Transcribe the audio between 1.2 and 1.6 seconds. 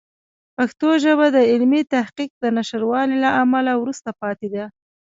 د